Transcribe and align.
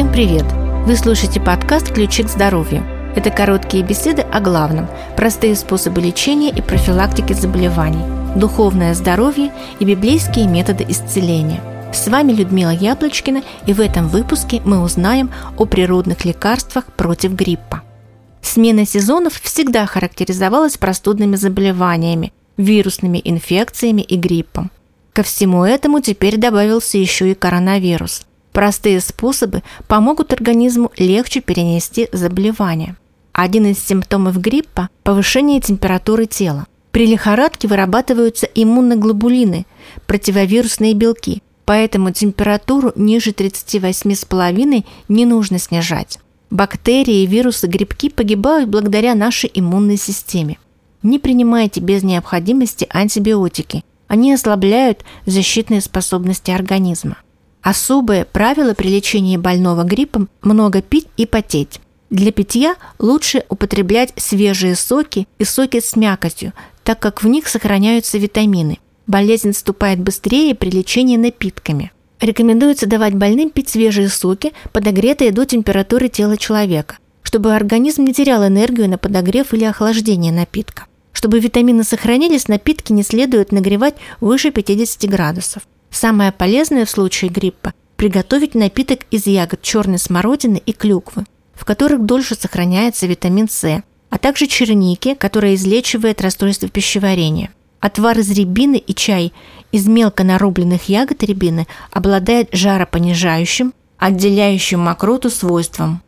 Всем 0.00 0.12
привет! 0.12 0.46
Вы 0.86 0.96
слушаете 0.96 1.40
подкаст 1.40 1.92
«Ключи 1.92 2.22
к 2.22 2.30
здоровью». 2.30 2.82
Это 3.14 3.30
короткие 3.30 3.84
беседы 3.84 4.22
о 4.22 4.40
главном, 4.40 4.88
простые 5.14 5.54
способы 5.54 6.00
лечения 6.00 6.48
и 6.48 6.62
профилактики 6.62 7.34
заболеваний, 7.34 8.02
духовное 8.34 8.94
здоровье 8.94 9.52
и 9.78 9.84
библейские 9.84 10.46
методы 10.46 10.86
исцеления. 10.88 11.60
С 11.92 12.08
вами 12.08 12.32
Людмила 12.32 12.70
Яблочкина, 12.70 13.42
и 13.66 13.74
в 13.74 13.78
этом 13.78 14.08
выпуске 14.08 14.62
мы 14.64 14.82
узнаем 14.82 15.30
о 15.58 15.66
природных 15.66 16.24
лекарствах 16.24 16.86
против 16.86 17.32
гриппа. 17.32 17.82
Смена 18.40 18.86
сезонов 18.86 19.34
всегда 19.34 19.84
характеризовалась 19.84 20.78
простудными 20.78 21.36
заболеваниями, 21.36 22.32
вирусными 22.56 23.20
инфекциями 23.22 24.00
и 24.00 24.16
гриппом. 24.16 24.70
Ко 25.12 25.22
всему 25.22 25.62
этому 25.62 26.00
теперь 26.00 26.38
добавился 26.38 26.96
еще 26.96 27.30
и 27.30 27.34
коронавирус. 27.34 28.22
Простые 28.52 29.00
способы 29.00 29.62
помогут 29.86 30.32
организму 30.32 30.90
легче 30.96 31.40
перенести 31.40 32.08
заболевание. 32.12 32.96
Один 33.32 33.66
из 33.66 33.78
симптомов 33.78 34.40
гриппа– 34.40 34.88
повышение 35.04 35.60
температуры 35.60 36.26
тела. 36.26 36.66
При 36.90 37.06
лихорадке 37.06 37.68
вырабатываются 37.68 38.46
иммуноглобулины, 38.46 39.66
противовирусные 40.06 40.94
белки, 40.94 41.42
поэтому 41.64 42.10
температуру 42.10 42.92
ниже 42.96 43.30
38,5 43.30 44.84
не 45.08 45.26
нужно 45.26 45.58
снижать. 45.60 46.18
Бактерии, 46.50 47.26
вирусы, 47.26 47.68
грибки 47.68 48.08
погибают 48.08 48.68
благодаря 48.68 49.14
нашей 49.14 49.48
иммунной 49.54 49.96
системе. 49.96 50.58
Не 51.04 51.20
принимайте 51.20 51.80
без 51.80 52.02
необходимости 52.02 52.88
антибиотики. 52.90 53.84
Они 54.08 54.32
ослабляют 54.32 55.04
защитные 55.26 55.80
способности 55.80 56.50
организма. 56.50 57.18
Особое 57.62 58.24
правило 58.24 58.74
при 58.74 58.88
лечении 58.88 59.36
больного 59.36 59.84
гриппом– 59.84 60.28
много 60.42 60.80
пить 60.80 61.08
и 61.16 61.26
потеть. 61.26 61.80
Для 62.08 62.32
питья 62.32 62.74
лучше 62.98 63.44
употреблять 63.48 64.12
свежие 64.16 64.74
соки 64.74 65.28
и 65.38 65.44
соки 65.44 65.80
с 65.80 65.94
мякотью, 65.94 66.52
так 66.82 66.98
как 66.98 67.22
в 67.22 67.28
них 67.28 67.46
сохраняются 67.46 68.18
витамины. 68.18 68.78
Болезнь 69.06 69.52
вступает 69.52 70.00
быстрее 70.00 70.54
при 70.54 70.70
лечении 70.70 71.16
напитками. 71.16 71.92
Рекомендуется 72.20 72.86
давать 72.86 73.14
больным 73.14 73.50
пить 73.50 73.68
свежие 73.68 74.08
соки, 74.08 74.52
подогретые 74.72 75.30
до 75.30 75.44
температуры 75.44 76.08
тела 76.08 76.36
человека, 76.36 76.98
чтобы 77.22 77.54
организм 77.54 78.04
не 78.04 78.12
терял 78.12 78.46
энергию 78.46 78.88
на 78.88 78.98
подогрев 78.98 79.54
или 79.54 79.64
охлаждение 79.64 80.32
напитка. 80.32 80.86
Чтобы 81.12 81.40
витамины 81.40 81.84
сохранились, 81.84 82.48
напитки 82.48 82.92
не 82.92 83.02
следует 83.02 83.52
нагревать 83.52 83.94
выше 84.20 84.50
50 84.50 85.08
градусов. 85.10 85.62
Самое 85.90 86.32
полезное 86.32 86.84
в 86.84 86.90
случае 86.90 87.30
гриппа– 87.30 87.74
приготовить 87.96 88.54
напиток 88.54 89.00
из 89.10 89.26
ягод 89.26 89.60
черной 89.62 89.98
смородины 89.98 90.62
и 90.64 90.72
клюквы, 90.72 91.24
в 91.52 91.64
которых 91.64 92.04
дольше 92.04 92.34
сохраняется 92.34 93.06
витамин 93.06 93.48
С, 93.48 93.82
а 94.08 94.18
также 94.18 94.46
черники, 94.46 95.14
которая 95.14 95.54
излечивает 95.54 96.22
расстройство 96.22 96.68
пищеварения. 96.68 97.50
Отвар 97.80 98.18
из 98.18 98.30
рябины 98.30 98.76
и 98.76 98.94
чай 98.94 99.32
из 99.72 99.86
мелко 99.86 100.24
нарубленных 100.24 100.88
ягод 100.88 101.22
рябины 101.22 101.66
обладает 101.90 102.48
жаропонижающим, 102.52 103.72
отделяющим 103.98 104.80
мокроту 104.80 105.30
свойством. 105.30 106.02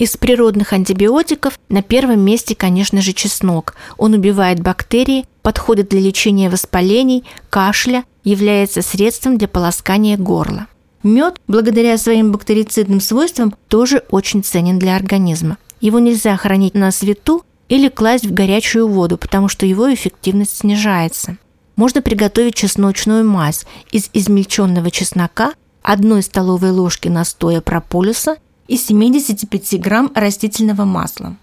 Из 0.00 0.16
природных 0.16 0.72
антибиотиков 0.72 1.60
на 1.68 1.82
первом 1.82 2.20
месте, 2.20 2.54
конечно 2.54 3.02
же, 3.02 3.12
чеснок. 3.12 3.74
Он 3.98 4.14
убивает 4.14 4.58
бактерии, 4.58 5.26
подходит 5.42 5.90
для 5.90 6.00
лечения 6.00 6.48
воспалений, 6.48 7.24
кашля, 7.50 8.04
является 8.24 8.80
средством 8.80 9.36
для 9.36 9.46
полоскания 9.46 10.16
горла. 10.16 10.68
Мед, 11.02 11.38
благодаря 11.46 11.98
своим 11.98 12.32
бактерицидным 12.32 13.02
свойствам, 13.02 13.54
тоже 13.68 14.02
очень 14.08 14.42
ценен 14.42 14.78
для 14.78 14.96
организма. 14.96 15.58
Его 15.82 15.98
нельзя 15.98 16.34
хранить 16.38 16.72
на 16.72 16.92
свету 16.92 17.44
или 17.68 17.90
класть 17.90 18.24
в 18.24 18.32
горячую 18.32 18.88
воду, 18.88 19.18
потому 19.18 19.48
что 19.48 19.66
его 19.66 19.92
эффективность 19.92 20.60
снижается. 20.60 21.36
Можно 21.76 22.00
приготовить 22.00 22.54
чесночную 22.54 23.28
мазь 23.28 23.66
из 23.92 24.08
измельченного 24.14 24.90
чеснока, 24.90 25.52
одной 25.82 26.22
столовой 26.22 26.70
ложки 26.70 27.08
настоя 27.08 27.60
прополиса– 27.60 28.38
и 28.70 28.76
75 28.76 29.80
грамм 29.80 30.12
растительного 30.14 30.84
масла. 30.84 31.36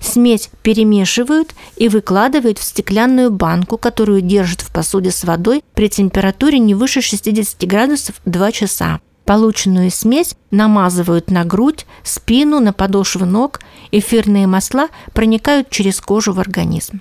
Смесь 0.00 0.50
перемешивают 0.62 1.54
и 1.76 1.88
выкладывают 1.88 2.58
в 2.58 2.62
стеклянную 2.62 3.30
банку, 3.30 3.78
которую 3.78 4.20
держат 4.20 4.60
в 4.60 4.70
посуде 4.70 5.10
с 5.10 5.24
водой 5.24 5.64
при 5.72 5.88
температуре 5.88 6.58
не 6.58 6.74
выше 6.74 7.00
60 7.00 7.66
градусов 7.66 8.16
2 8.26 8.52
часа. 8.52 9.00
Полученную 9.24 9.90
смесь 9.90 10.34
намазывают 10.50 11.30
на 11.30 11.46
грудь, 11.46 11.86
спину, 12.02 12.60
на 12.60 12.74
подошвы 12.74 13.24
ног. 13.24 13.60
Эфирные 13.90 14.46
масла 14.46 14.88
проникают 15.14 15.70
через 15.70 16.02
кожу 16.02 16.34
в 16.34 16.40
организм. 16.40 17.00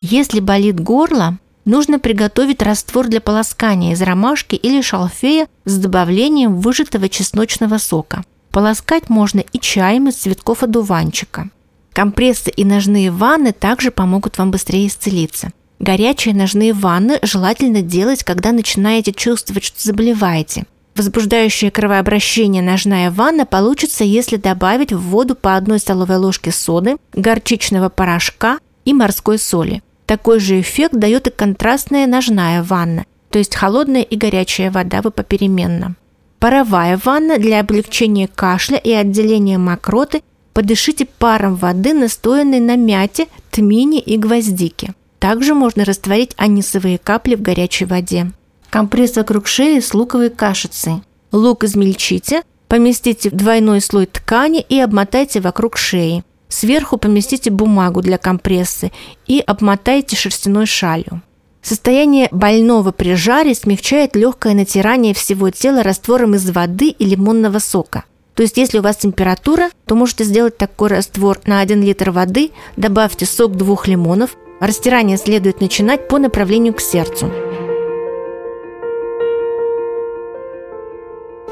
Если 0.00 0.38
болит 0.38 0.78
горло, 0.78 1.38
нужно 1.66 1.98
приготовить 1.98 2.62
раствор 2.62 3.08
для 3.08 3.20
полоскания 3.20 3.92
из 3.92 4.00
ромашки 4.00 4.54
или 4.54 4.80
шалфея 4.80 5.48
с 5.66 5.76
добавлением 5.76 6.60
выжатого 6.60 7.10
чесночного 7.10 7.76
сока. 7.76 8.24
Полоскать 8.50 9.10
можно 9.10 9.40
и 9.40 9.58
чаем 9.58 10.08
из 10.08 10.14
цветков 10.14 10.62
одуванчика. 10.62 11.50
Компрессы 11.92 12.50
и 12.50 12.64
ножные 12.64 13.10
ванны 13.10 13.52
также 13.52 13.90
помогут 13.90 14.38
вам 14.38 14.50
быстрее 14.50 14.86
исцелиться. 14.86 15.50
Горячие 15.78 16.34
ножные 16.34 16.72
ванны 16.72 17.18
желательно 17.22 17.82
делать, 17.82 18.24
когда 18.24 18.52
начинаете 18.52 19.12
чувствовать, 19.12 19.64
что 19.64 19.82
заболеваете. 19.82 20.64
Возбуждающее 20.94 21.70
кровообращение 21.70 22.62
ножная 22.62 23.10
ванна 23.10 23.44
получится, 23.44 24.02
если 24.02 24.36
добавить 24.36 24.92
в 24.94 25.00
воду 25.00 25.34
по 25.34 25.56
одной 25.56 25.78
столовой 25.78 26.16
ложке 26.16 26.50
соды, 26.50 26.96
горчичного 27.12 27.90
порошка 27.90 28.58
и 28.86 28.94
морской 28.94 29.38
соли. 29.38 29.82
Такой 30.06 30.38
же 30.38 30.60
эффект 30.60 30.94
дает 30.94 31.26
и 31.26 31.30
контрастная 31.30 32.06
ножная 32.06 32.62
ванна, 32.62 33.04
то 33.30 33.38
есть 33.38 33.54
холодная 33.54 34.02
и 34.02 34.16
горячая 34.16 34.70
вода 34.70 35.02
вы 35.02 35.10
попеременно. 35.10 35.96
Паровая 36.38 36.98
ванна 37.02 37.38
для 37.38 37.60
облегчения 37.60 38.28
кашля 38.28 38.76
и 38.76 38.92
отделения 38.92 39.58
мокроты 39.58 40.22
подышите 40.52 41.06
паром 41.06 41.56
воды, 41.56 41.92
настоянной 41.92 42.60
на 42.60 42.76
мяте, 42.76 43.26
тмине 43.50 44.00
и 44.00 44.16
гвоздике. 44.16 44.94
Также 45.18 45.54
можно 45.54 45.84
растворить 45.84 46.34
анисовые 46.36 46.98
капли 46.98 47.34
в 47.34 47.42
горячей 47.42 47.84
воде. 47.84 48.30
Компресс 48.70 49.16
вокруг 49.16 49.48
шеи 49.48 49.80
с 49.80 49.92
луковой 49.92 50.30
кашицей. 50.30 51.02
Лук 51.32 51.64
измельчите, 51.64 52.42
поместите 52.68 53.30
в 53.30 53.34
двойной 53.34 53.80
слой 53.80 54.06
ткани 54.06 54.60
и 54.60 54.78
обмотайте 54.78 55.40
вокруг 55.40 55.76
шеи. 55.76 56.22
Сверху 56.48 56.96
поместите 56.96 57.50
бумагу 57.50 58.02
для 58.02 58.18
компрессы 58.18 58.92
и 59.26 59.42
обмотайте 59.44 60.16
шерстяной 60.16 60.66
шалью. 60.66 61.22
Состояние 61.62 62.28
больного 62.30 62.92
при 62.92 63.14
жаре 63.14 63.54
смягчает 63.54 64.14
легкое 64.14 64.54
натирание 64.54 65.14
всего 65.14 65.50
тела 65.50 65.82
раствором 65.82 66.36
из 66.36 66.48
воды 66.48 66.90
и 66.90 67.04
лимонного 67.04 67.58
сока. 67.58 68.04
То 68.34 68.42
есть, 68.42 68.56
если 68.56 68.78
у 68.78 68.82
вас 68.82 68.98
температура, 68.98 69.70
то 69.86 69.94
можете 69.96 70.22
сделать 70.22 70.58
такой 70.58 70.90
раствор 70.90 71.40
на 71.46 71.60
1 71.60 71.82
литр 71.82 72.10
воды, 72.10 72.52
добавьте 72.76 73.26
сок 73.26 73.56
двух 73.56 73.88
лимонов. 73.88 74.36
Растирание 74.60 75.16
следует 75.16 75.60
начинать 75.60 76.06
по 76.06 76.18
направлению 76.18 76.74
к 76.74 76.80
сердцу. 76.80 77.32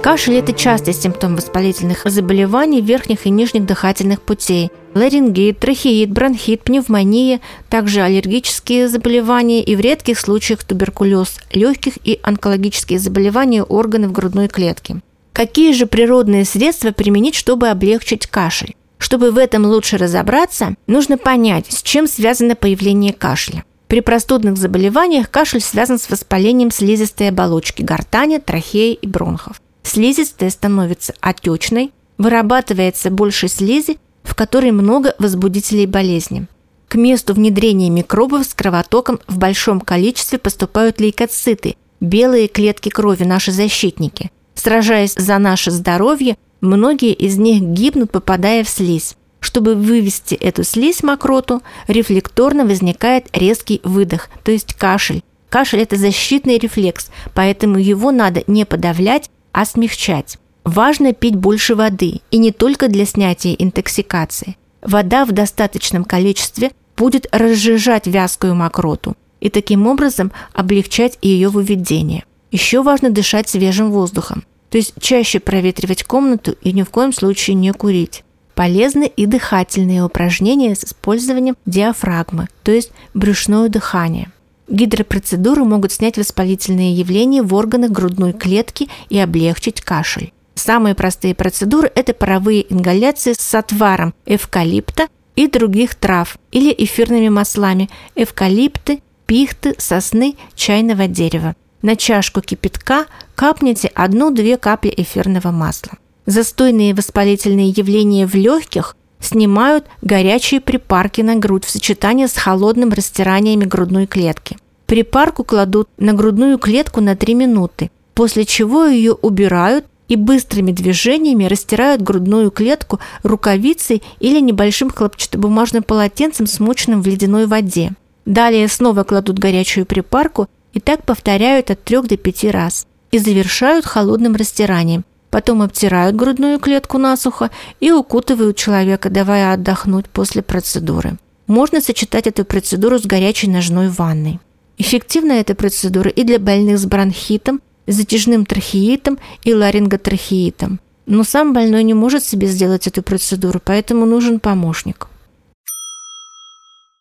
Кашель– 0.04 0.34
это 0.36 0.52
частый 0.52 0.92
симптом 0.92 1.34
воспалительных 1.34 2.02
заболеваний 2.04 2.82
верхних 2.82 3.24
и 3.24 3.30
нижних 3.30 3.64
дыхательных 3.64 4.20
путей. 4.20 4.70
Ларингит, 4.92 5.60
трахеит, 5.60 6.10
бронхит, 6.10 6.60
пневмония, 6.62 7.40
также 7.70 8.02
аллергические 8.02 8.90
заболевания 8.90 9.64
и 9.64 9.74
в 9.74 9.80
редких 9.80 10.20
случаях 10.20 10.62
туберкулез 10.62 11.38
легких 11.54 11.94
и 12.04 12.20
онкологические 12.22 12.98
заболевания 12.98 13.62
органов 13.62 14.12
грудной 14.12 14.48
клетки. 14.48 15.00
Какие 15.32 15.72
же 15.72 15.86
природные 15.86 16.44
средства 16.44 16.90
применить, 16.90 17.34
чтобы 17.34 17.70
облегчить 17.70 18.26
кашель? 18.26 18.74
Чтобы 18.98 19.30
в 19.30 19.38
этом 19.38 19.64
лучше 19.64 19.96
разобраться, 19.96 20.74
нужно 20.86 21.16
понять, 21.16 21.72
с 21.72 21.82
чем 21.82 22.08
связано 22.08 22.56
появление 22.56 23.14
кашля. 23.14 23.64
При 23.88 24.00
простудных 24.00 24.58
заболеваниях 24.58 25.30
кашель 25.30 25.62
связан 25.62 25.98
с 25.98 26.10
воспалением 26.10 26.70
слизистой 26.70 27.30
оболочки 27.30 27.80
гортани, 27.80 28.36
трахеи 28.36 28.92
и 28.92 29.06
бронхов. 29.06 29.62
Слизистая 29.84 30.50
становится 30.50 31.14
отечной, 31.20 31.92
вырабатывается 32.18 33.10
больше 33.10 33.46
слизи, 33.48 33.98
в 34.24 34.34
которой 34.34 34.72
много 34.72 35.14
возбудителей 35.18 35.86
болезни. 35.86 36.46
К 36.88 36.96
месту 36.96 37.34
внедрения 37.34 37.90
микробов 37.90 38.44
с 38.44 38.54
кровотоком 38.54 39.20
в 39.28 39.38
большом 39.38 39.80
количестве 39.80 40.38
поступают 40.38 41.00
лейкоциты, 41.00 41.76
белые 42.00 42.48
клетки 42.48 42.88
крови, 42.88 43.24
наши 43.24 43.52
защитники. 43.52 44.30
Сражаясь 44.54 45.14
за 45.14 45.38
наше 45.38 45.70
здоровье, 45.70 46.36
многие 46.60 47.12
из 47.12 47.36
них 47.36 47.62
гибнут, 47.62 48.10
попадая 48.10 48.64
в 48.64 48.68
слизь. 48.68 49.16
Чтобы 49.40 49.74
вывести 49.74 50.34
эту 50.34 50.64
слизь 50.64 51.02
мокроту, 51.02 51.62
рефлекторно 51.86 52.64
возникает 52.64 53.26
резкий 53.32 53.80
выдох, 53.84 54.30
то 54.42 54.50
есть 54.50 54.72
кашель. 54.74 55.22
Кашель– 55.50 55.80
это 55.82 55.96
защитный 55.96 56.58
рефлекс, 56.58 57.10
поэтому 57.34 57.78
его 57.78 58.10
надо 58.10 58.42
не 58.46 58.64
подавлять, 58.64 59.30
а 59.54 59.64
смягчать. 59.64 60.36
Важно 60.64 61.12
пить 61.12 61.36
больше 61.36 61.74
воды, 61.74 62.20
и 62.30 62.38
не 62.38 62.50
только 62.50 62.88
для 62.88 63.06
снятия 63.06 63.54
интоксикации. 63.54 64.56
Вода 64.82 65.24
в 65.24 65.32
достаточном 65.32 66.04
количестве 66.04 66.72
будет 66.96 67.26
разжижать 67.32 68.06
вязкую 68.06 68.54
мокроту 68.54 69.16
и 69.40 69.48
таким 69.48 69.86
образом 69.86 70.32
облегчать 70.52 71.18
ее 71.22 71.48
выведение. 71.48 72.24
Еще 72.50 72.82
важно 72.82 73.10
дышать 73.10 73.48
свежим 73.48 73.90
воздухом, 73.90 74.44
то 74.70 74.78
есть 74.78 74.94
чаще 75.00 75.38
проветривать 75.38 76.02
комнату 76.04 76.56
и 76.62 76.72
ни 76.72 76.82
в 76.82 76.90
коем 76.90 77.12
случае 77.12 77.54
не 77.54 77.72
курить. 77.72 78.24
Полезны 78.54 79.10
и 79.16 79.26
дыхательные 79.26 80.04
упражнения 80.04 80.74
с 80.74 80.84
использованием 80.84 81.56
диафрагмы, 81.66 82.48
то 82.62 82.72
есть 82.72 82.92
брюшное 83.12 83.68
дыхание. 83.68 84.30
Гидропроцедуры 84.68 85.64
могут 85.64 85.92
снять 85.92 86.16
воспалительные 86.16 86.94
явления 86.94 87.42
в 87.42 87.54
органах 87.54 87.90
грудной 87.90 88.32
клетки 88.32 88.88
и 89.08 89.18
облегчить 89.18 89.80
кашель. 89.80 90.32
Самые 90.54 90.94
простые 90.94 91.34
процедуры– 91.34 91.90
это 91.94 92.14
паровые 92.14 92.72
ингаляции 92.72 93.34
с 93.36 93.54
отваром 93.54 94.14
эвкалипта 94.24 95.08
и 95.36 95.48
других 95.48 95.94
трав 95.94 96.38
или 96.52 96.74
эфирными 96.76 97.28
маслами 97.28 97.90
эвкалипты, 98.14 99.02
пихты, 99.26 99.74
сосны, 99.78 100.36
чайного 100.54 101.08
дерева. 101.08 101.54
На 101.82 101.96
чашку 101.96 102.40
кипятка 102.40 103.06
капните 103.34 103.90
1-2 103.94 104.56
капли 104.56 104.94
эфирного 104.96 105.50
масла. 105.50 105.98
Застойные 106.24 106.94
воспалительные 106.94 107.68
явления 107.68 108.26
в 108.26 108.34
легких 108.34 108.96
снимают 109.24 109.86
горячие 110.02 110.60
припарки 110.60 111.20
на 111.20 111.36
грудь 111.36 111.64
в 111.64 111.70
сочетании 111.70 112.26
с 112.26 112.36
холодным 112.36 112.92
растираниями 112.92 113.64
грудной 113.64 114.06
клетки. 114.06 114.56
Припарку 114.86 115.44
кладут 115.44 115.88
на 115.98 116.12
грудную 116.12 116.58
клетку 116.58 117.00
на 117.00 117.16
3 117.16 117.34
минуты, 117.34 117.90
после 118.14 118.44
чего 118.44 118.84
ее 118.84 119.12
убирают 119.12 119.86
и 120.08 120.16
быстрыми 120.16 120.72
движениями 120.72 121.44
растирают 121.44 122.02
грудную 122.02 122.50
клетку 122.50 123.00
рукавицей 123.22 124.02
или 124.20 124.40
небольшим 124.40 124.90
хлопчатобумажным 124.90 125.82
полотенцем, 125.82 126.46
смоченным 126.46 127.02
в 127.02 127.06
ледяной 127.06 127.46
воде. 127.46 127.92
Далее 128.26 128.68
снова 128.68 129.04
кладут 129.04 129.38
горячую 129.38 129.86
припарку 129.86 130.48
и 130.72 130.80
так 130.80 131.04
повторяют 131.04 131.70
от 131.70 131.82
3 131.84 132.02
до 132.02 132.16
5 132.16 132.44
раз. 132.50 132.86
И 133.10 133.18
завершают 133.18 133.86
холодным 133.86 134.34
растиранием. 134.34 135.04
Потом 135.34 135.62
обтирают 135.62 136.14
грудную 136.14 136.60
клетку 136.60 136.96
насухо 136.96 137.50
и 137.80 137.90
укутывают 137.90 138.56
человека, 138.56 139.10
давая 139.10 139.52
отдохнуть 139.52 140.08
после 140.08 140.42
процедуры. 140.42 141.18
Можно 141.48 141.80
сочетать 141.80 142.28
эту 142.28 142.44
процедуру 142.44 143.00
с 143.00 143.04
горячей 143.04 143.48
ножной 143.48 143.88
ванной. 143.88 144.38
Эффективна 144.78 145.32
эта 145.32 145.56
процедура 145.56 146.08
и 146.08 146.22
для 146.22 146.38
больных 146.38 146.78
с 146.78 146.86
бронхитом, 146.86 147.60
затяжным 147.88 148.46
трахеитом 148.46 149.18
и 149.42 149.52
ларинготрахеитом. 149.52 150.78
Но 151.06 151.24
сам 151.24 151.52
больной 151.52 151.82
не 151.82 151.94
может 151.94 152.24
себе 152.24 152.46
сделать 152.46 152.86
эту 152.86 153.02
процедуру, 153.02 153.60
поэтому 153.64 154.06
нужен 154.06 154.38
помощник. 154.38 155.08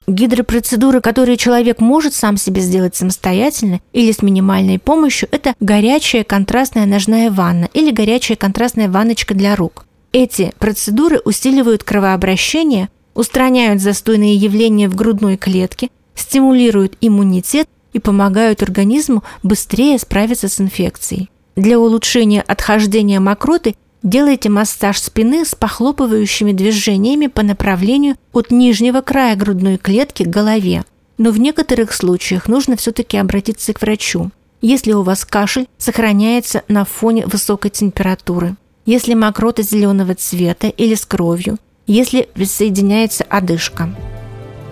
Гидропроцедуры, 0.06 1.00
которые 1.00 1.38
человек 1.38 1.80
может 1.80 2.14
сам 2.14 2.36
себе 2.36 2.62
сделать 2.62 2.96
самостоятельно 2.96 3.80
или 3.94 4.12
с 4.12 4.22
минимальной 4.22 4.78
помощью, 4.78 5.30
это 5.32 5.54
горячая 5.62 6.24
контрастная 6.26 6.86
ножная 6.86 7.32
ванна 7.32 7.70
или 7.74 7.92
горячая 7.92 8.36
контрастная 8.36 8.90
ванночка 8.90 9.34
для 9.34 9.56
рук. 9.56 9.86
Эти 10.12 10.54
процедуры 10.60 11.20
усиливают 11.24 11.84
кровообращение, 11.84 12.90
устраняют 13.16 13.82
застойные 13.82 14.36
явления 14.36 14.90
в 14.90 14.96
грудной 14.96 15.38
клетке, 15.38 15.90
стимулируют 16.16 16.98
иммунитет 17.00 17.70
и 17.94 18.00
помогают 18.00 18.62
организму 18.62 19.24
быстрее 19.42 19.98
справиться 20.00 20.50
с 20.50 20.60
инфекцией. 20.60 21.30
Для 21.56 21.80
улучшения 21.80 22.42
отхождения 22.42 23.20
мокроты 23.20 23.76
Делайте 24.04 24.50
массаж 24.50 25.00
спины 25.00 25.46
с 25.46 25.56
похлопывающими 25.56 26.52
движениями 26.52 27.28
по 27.28 27.42
направлению 27.42 28.18
от 28.34 28.52
нижнего 28.52 29.00
края 29.00 29.38
грудной 29.38 29.78
клетки 29.78 30.24
к 30.24 30.28
голове. 30.28 30.84
Но 31.18 31.32
в 31.32 31.40
некоторых 31.40 31.94
случаях 31.94 32.50
нужно 32.50 32.76
все-таки 32.76 33.16
обратиться 33.18 33.72
к 33.72 33.82
врачу. 33.82 34.30
Если 34.62 34.92
у 34.92 35.04
вас 35.04 35.24
кашель 35.24 35.68
сохраняется 35.78 36.64
на 36.68 36.84
фоне 36.84 37.26
высокой 37.28 37.72
температуры, 37.72 38.58
если 38.86 39.14
мокрота 39.14 39.62
зеленого 39.62 40.16
цвета 40.16 40.68
или 40.68 40.96
с 40.96 41.06
кровью, 41.06 41.58
если 41.88 42.28
присоединяется 42.34 43.24
одышка. 43.30 43.90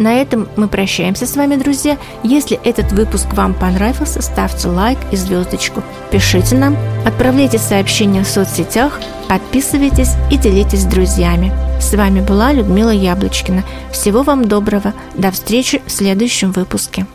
На 0.01 0.15
этом 0.15 0.47
мы 0.55 0.67
прощаемся 0.67 1.27
с 1.27 1.35
вами, 1.35 1.57
друзья. 1.57 1.95
Если 2.23 2.59
этот 2.63 2.91
выпуск 2.91 3.27
вам 3.33 3.53
понравился, 3.53 4.23
ставьте 4.23 4.67
лайк 4.67 4.97
и 5.11 5.15
звездочку. 5.15 5.83
Пишите 6.09 6.55
нам, 6.55 6.75
отправляйте 7.05 7.59
сообщения 7.59 8.23
в 8.23 8.27
соцсетях, 8.27 8.99
подписывайтесь 9.29 10.13
и 10.31 10.37
делитесь 10.37 10.81
с 10.81 10.85
друзьями. 10.85 11.53
С 11.79 11.93
вами 11.93 12.19
была 12.19 12.51
Людмила 12.51 12.89
Яблочкина. 12.89 13.63
Всего 13.91 14.23
вам 14.23 14.47
доброго. 14.47 14.95
До 15.13 15.29
встречи 15.29 15.83
в 15.85 15.91
следующем 15.91 16.51
выпуске. 16.51 17.05